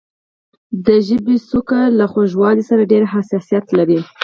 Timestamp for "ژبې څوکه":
1.07-1.79